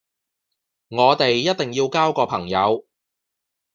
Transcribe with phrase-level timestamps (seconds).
[0.87, 2.87] 我哋一定要交個朋友